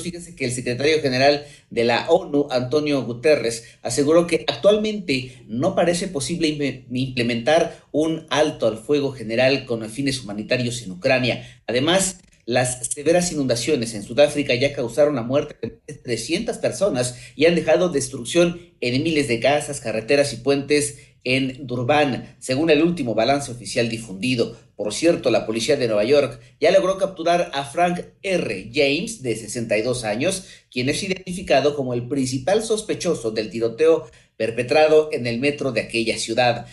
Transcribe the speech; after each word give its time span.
Fíjense 0.00 0.36
que 0.36 0.44
el 0.44 0.52
secretario 0.52 1.02
general 1.02 1.44
de 1.68 1.82
la 1.82 2.08
ONU, 2.08 2.46
Antonio 2.50 3.02
Guterres, 3.02 3.64
aseguró 3.82 4.28
que 4.28 4.44
actualmente 4.46 5.42
no 5.48 5.74
parece 5.74 6.06
posible 6.06 6.86
implementar 6.90 7.82
un 7.90 8.24
alto 8.30 8.68
al 8.68 8.78
fuego 8.78 9.12
general 9.12 9.66
con 9.66 9.88
fines 9.90 10.22
humanitarios 10.22 10.80
en 10.82 10.92
Ucrania. 10.92 11.60
Además, 11.66 12.20
las 12.46 12.86
severas 12.86 13.32
inundaciones 13.32 13.92
en 13.94 14.04
Sudáfrica 14.04 14.54
ya 14.54 14.72
causaron 14.72 15.16
la 15.16 15.22
muerte 15.22 15.80
de 15.86 15.94
300 15.94 16.56
personas 16.58 17.18
y 17.34 17.46
han 17.46 17.56
dejado 17.56 17.88
destrucción 17.88 18.60
en 18.80 19.02
miles 19.02 19.26
de 19.26 19.40
casas, 19.40 19.80
carreteras 19.80 20.32
y 20.32 20.36
puentes 20.36 20.98
en 21.24 21.66
Durban, 21.66 22.36
según 22.38 22.70
el 22.70 22.84
último 22.84 23.16
balance 23.16 23.50
oficial 23.50 23.88
difundido. 23.88 24.56
Por 24.76 24.94
cierto, 24.94 25.30
la 25.30 25.44
policía 25.44 25.76
de 25.76 25.88
Nueva 25.88 26.04
York 26.04 26.40
ya 26.60 26.70
logró 26.70 26.98
capturar 26.98 27.50
a 27.52 27.64
Frank 27.64 28.04
R. 28.22 28.70
James, 28.72 29.22
de 29.22 29.34
62 29.34 30.04
años, 30.04 30.44
quien 30.70 30.88
es 30.88 31.02
identificado 31.02 31.74
como 31.74 31.94
el 31.94 32.06
principal 32.06 32.62
sospechoso 32.62 33.32
del 33.32 33.50
tiroteo 33.50 34.08
perpetrado 34.36 35.08
en 35.12 35.26
el 35.26 35.40
metro 35.40 35.72
de 35.72 35.80
aquella 35.80 36.16
ciudad. 36.18 36.66